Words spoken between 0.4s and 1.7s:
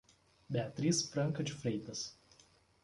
Beatriz Franca de